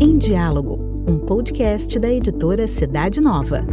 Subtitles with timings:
[0.00, 3.64] Em Diálogo, um podcast da editora Cidade Nova.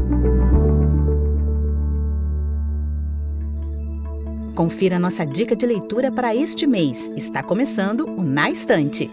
[4.55, 7.07] Confira nossa dica de leitura para este mês.
[7.17, 9.09] Está começando o Na Estante.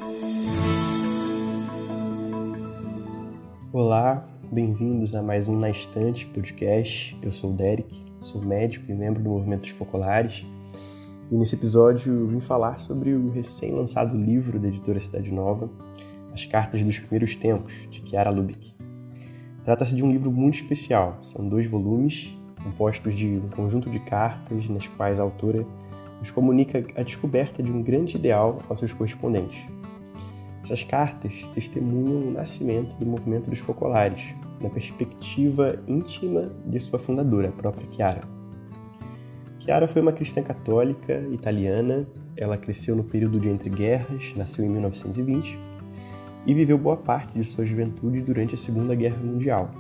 [3.73, 7.17] Olá, bem-vindos a mais um Na Estante podcast.
[7.23, 10.45] Eu sou o Derek, sou médico e membro do Movimento dos Focolares.
[11.31, 15.71] E nesse episódio vim falar sobre o recém-lançado livro da editora Cidade Nova,
[16.35, 18.75] As Cartas dos Primeiros Tempos, de Chiara Lubick.
[19.65, 21.19] Trata-se de um livro muito especial.
[21.23, 25.65] São dois volumes compostos de um conjunto de cartas nas quais a autora
[26.19, 29.65] nos comunica a descoberta de um grande ideal aos seus correspondentes.
[30.65, 37.51] Essas cartas testemunham o nascimento do movimento dos focolares, na perspectiva íntima de sua fundadora,
[37.51, 38.40] a própria Chiara.
[39.61, 42.07] Chiara foi uma cristã católica italiana,
[42.37, 45.59] ela cresceu no período de entreguerras, nasceu em 1920
[46.47, 49.71] e viveu boa parte de sua juventude durante a Segunda Guerra Mundial,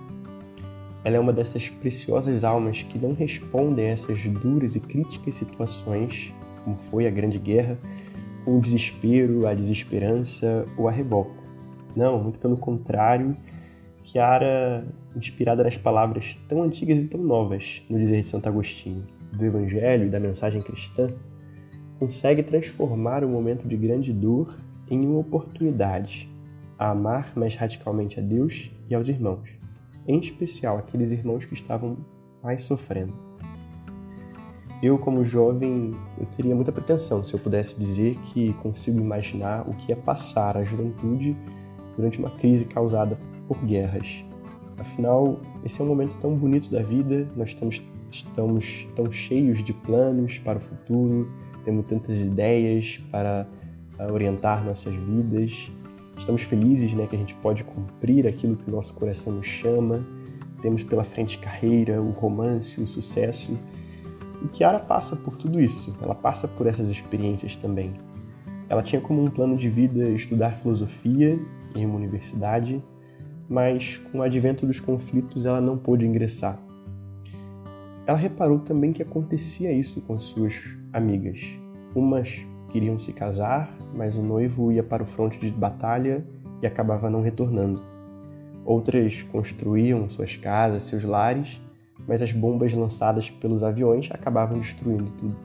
[1.02, 6.32] ela é uma dessas preciosas almas que não respondem a essas duras e críticas situações,
[6.62, 7.78] como foi a Grande Guerra,
[8.44, 11.42] com o desespero, a desesperança ou a revolta.
[11.96, 13.34] Não, muito pelo contrário,
[14.02, 14.84] Chiara,
[15.14, 20.06] inspirada nas palavras tão antigas e tão novas no dizer de Santo Agostinho, do Evangelho
[20.06, 21.08] e da mensagem cristã,
[21.98, 24.58] consegue transformar o momento de grande dor
[24.90, 26.28] em uma oportunidade
[26.78, 29.60] a amar mais radicalmente a Deus e aos irmãos
[30.06, 31.96] em especial aqueles irmãos que estavam
[32.42, 33.14] mais sofrendo.
[34.82, 39.74] Eu, como jovem, eu teria muita pretensão se eu pudesse dizer que consigo imaginar o
[39.74, 41.36] que é passar a juventude
[41.96, 43.18] durante uma crise causada
[43.50, 44.24] por guerras.
[44.78, 49.72] Afinal, esse é um momento tão bonito da vida, nós estamos, estamos tão cheios de
[49.72, 51.30] planos para o futuro,
[51.64, 53.46] temos tantas ideias para
[54.10, 55.70] orientar nossas vidas
[56.20, 60.04] Estamos felizes né, que a gente pode cumprir aquilo que o nosso coração nos chama.
[60.60, 63.58] Temos pela frente carreira, o romance, o sucesso.
[64.44, 67.94] E Kiara passa por tudo isso, ela passa por essas experiências também.
[68.68, 71.40] Ela tinha como um plano de vida estudar filosofia
[71.74, 72.82] em uma universidade,
[73.50, 76.56] mas com o advento dos conflitos ela não pôde ingressar.
[78.06, 81.40] Ela reparou também que acontecia isso com suas amigas.
[81.92, 86.24] Umas queriam se casar, mas o noivo ia para o fronte de batalha
[86.62, 87.82] e acabava não retornando.
[88.64, 91.60] Outras construíam suas casas, seus lares,
[92.06, 95.36] mas as bombas lançadas pelos aviões acabavam destruindo tudo.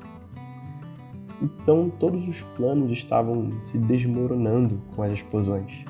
[1.41, 5.83] Então todos os planos estavam se desmoronando com as explosões.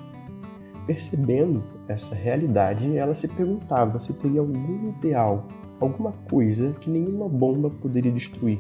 [0.88, 5.48] Percebendo essa realidade, ela se perguntava se teria algum ideal,
[5.80, 8.60] alguma coisa que nenhuma bomba poderia destruir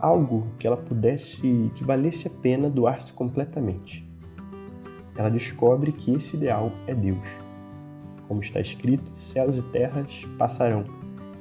[0.00, 4.08] algo que ela pudesse, que valesse a pena doar-se completamente.
[5.16, 7.26] Ela descobre que esse ideal é Deus.
[8.28, 10.84] Como está escrito, céus e terras passarão,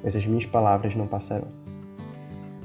[0.03, 1.49] mas as minhas palavras não passarão.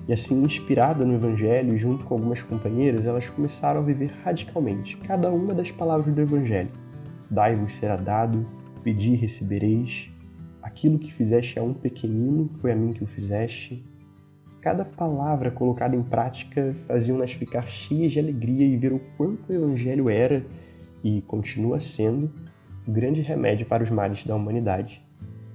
[0.08, 5.30] E assim, inspirada no Evangelho, junto com algumas companheiras, elas começaram a viver radicalmente cada
[5.30, 6.70] uma das palavras do Evangelho.
[7.32, 8.46] Dai-vos será dado,
[8.84, 10.10] pedi e recebereis.
[10.62, 13.82] Aquilo que fizeste a um pequenino foi a mim que o fizeste.
[14.60, 19.54] Cada palavra colocada em prática fazia-nas ficar cheias de alegria e ver o quanto o
[19.54, 20.44] Evangelho era
[21.02, 22.30] e continua sendo
[22.86, 25.02] o grande remédio para os males da humanidade.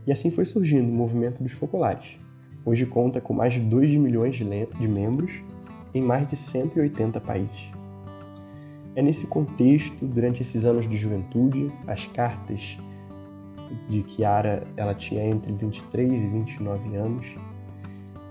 [0.07, 2.17] E assim foi surgindo o movimento dos focolares.
[2.65, 5.43] Hoje conta com mais de 2 milhões de, de membros
[5.93, 7.76] em mais de 180 países.
[8.97, 12.79] É nesse contexto, durante esses anos de juventude, as cartas
[13.87, 17.27] de Kiara, ela tinha entre 23 e 29 anos,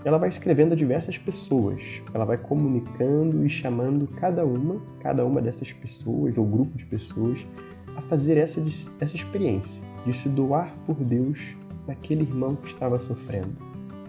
[0.03, 5.41] ela vai escrevendo a diversas pessoas, ela vai comunicando e chamando cada uma, cada uma
[5.41, 7.47] dessas pessoas ou grupo de pessoas
[7.95, 8.59] a fazer essa,
[8.99, 11.55] essa experiência de se doar por Deus
[11.87, 13.55] naquele irmão que estava sofrendo,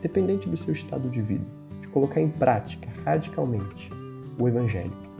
[0.02, 1.46] dependente do seu estado de vida,
[1.80, 3.90] de colocar em prática radicalmente
[4.36, 5.17] o Evangelho.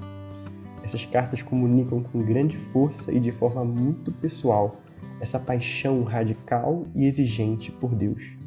[0.89, 4.81] Essas cartas comunicam com grande força e de forma muito pessoal
[5.21, 8.39] essa paixão radical e exigente por Deus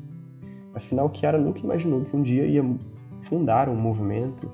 [0.73, 2.63] Afinal, Chiara nunca imaginou que um dia ia
[3.19, 4.49] fundar um movimento,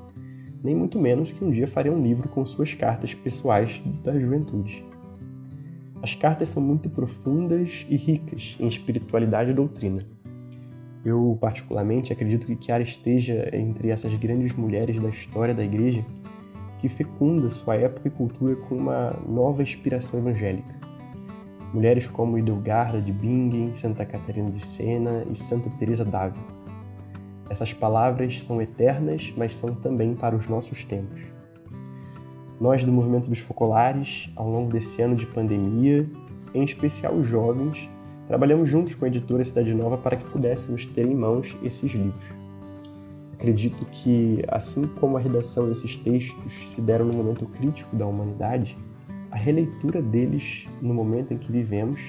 [0.63, 4.83] nem muito menos que um dia faria um livro com suas cartas pessoais da juventude.
[6.01, 10.05] As cartas são muito profundas e ricas em espiritualidade e doutrina.
[11.05, 16.03] Eu, particularmente, acredito que Chiara esteja entre essas grandes mulheres da história da Igreja
[16.87, 20.73] que fecunda sua época e cultura com uma nova inspiração evangélica.
[21.73, 26.45] Mulheres como Idelgarda de Bingen, Santa Catarina de Sena e Santa Teresa d'Ávila.
[27.49, 31.21] Essas palavras são eternas, mas são também para os nossos tempos.
[32.59, 36.09] Nós do Movimento dos Focolares, ao longo desse ano de pandemia,
[36.53, 37.89] em especial os jovens,
[38.27, 42.46] trabalhamos juntos com a editora Cidade Nova para que pudéssemos ter em mãos esses livros.
[43.37, 48.75] Acredito que, assim como a redação desses textos se deram no momento crítico da humanidade,
[49.29, 52.01] a releitura deles no momento em que vivemos,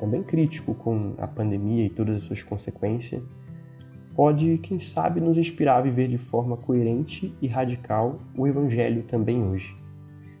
[0.00, 3.22] também crítico com a pandemia e todas as suas consequências,
[4.16, 9.44] pode, quem sabe, nos inspirar a viver de forma coerente e radical o Evangelho também
[9.44, 9.76] hoje.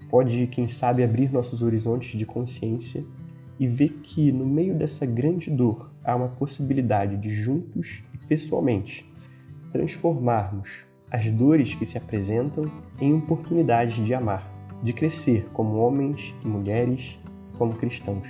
[0.08, 3.04] Pode, quem sabe, abrir nossos horizontes de consciência
[3.58, 9.09] e ver que, no meio dessa grande dor, há uma possibilidade de juntos e pessoalmente
[9.70, 12.70] transformarmos as dores que se apresentam
[13.00, 14.48] em oportunidades de amar,
[14.82, 17.18] de crescer como homens e mulheres,
[17.58, 18.28] como cristãos.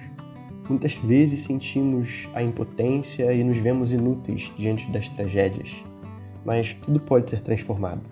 [0.69, 5.83] Muitas vezes sentimos a impotência e nos vemos inúteis diante das tragédias,
[6.45, 8.03] mas tudo pode ser transformado.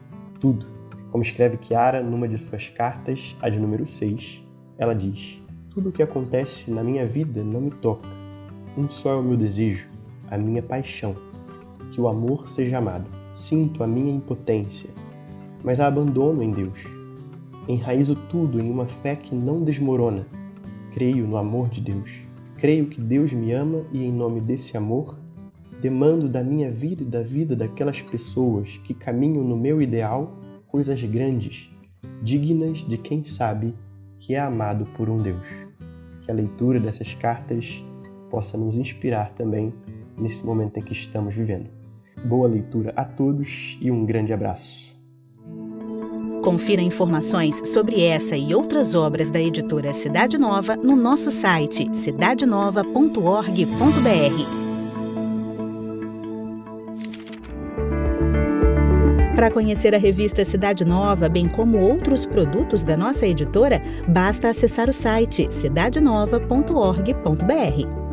[0.40, 0.66] Tudo.
[1.10, 4.42] Como escreve Chiara numa de suas cartas, a de número 6,
[4.76, 5.40] ela diz:
[5.70, 8.08] Tudo o que acontece na minha vida não me toca.
[8.76, 9.88] Um só é o meu desejo,
[10.30, 11.14] a minha paixão,
[11.92, 14.90] que o amor seja amado sinto a minha impotência,
[15.62, 16.84] mas a abandono em Deus.
[17.68, 20.26] Enraizo tudo em uma fé que não desmorona.
[20.92, 22.10] Creio no amor de Deus.
[22.56, 25.16] Creio que Deus me ama e, em nome desse amor,
[25.80, 30.36] demando da minha vida e da vida daquelas pessoas que caminham no meu ideal
[30.66, 31.70] coisas grandes,
[32.20, 33.72] dignas de quem sabe
[34.18, 35.46] que é amado por um Deus.
[36.22, 37.84] Que a leitura dessas cartas
[38.28, 39.72] possa nos inspirar também
[40.18, 41.78] nesse momento em que estamos vivendo.
[42.24, 44.96] Boa leitura a todos e um grande abraço.
[46.42, 54.58] Confira informações sobre essa e outras obras da editora Cidade Nova no nosso site cidadenova.org.br.
[59.34, 64.88] Para conhecer a revista Cidade Nova, bem como outros produtos da nossa editora, basta acessar
[64.88, 68.07] o site cidadenova.org.br.